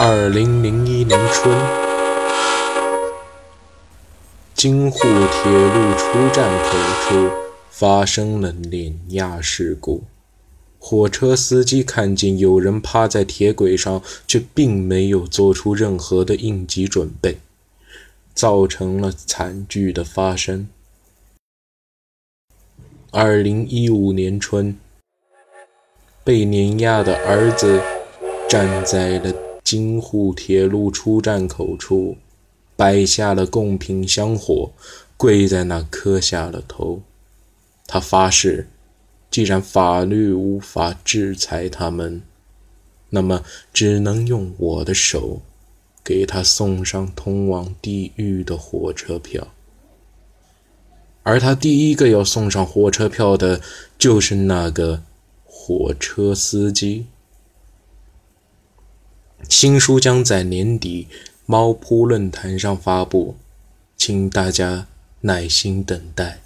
[0.00, 1.52] 二零零一年春，
[4.54, 7.28] 京沪铁路出站口处
[7.68, 10.04] 发生了碾压事故。
[10.78, 17.38] 火车司机看见有人趴在铁轨上，却并没有做出任何的应急准备，
[18.32, 20.68] 造成了惨剧的发生。
[23.10, 24.78] 二零一五年春，
[26.22, 27.82] 被碾压的儿子
[28.48, 29.47] 站在了。
[29.70, 32.16] 京沪铁路出站口处，
[32.74, 34.70] 摆下了贡品香火，
[35.18, 37.02] 跪在那磕下了头。
[37.86, 38.66] 他发誓，
[39.30, 42.22] 既然法律无法制裁他们，
[43.10, 45.42] 那么只能用我的手，
[46.02, 49.48] 给他送上通往地狱的火车票。
[51.24, 53.60] 而他第一个要送上火车票的，
[53.98, 55.02] 就是那个
[55.44, 57.04] 火车司机。
[59.48, 61.08] 新书将在年底
[61.46, 63.36] 猫扑论坛上发布，
[63.96, 64.86] 请大家
[65.22, 66.40] 耐心等待。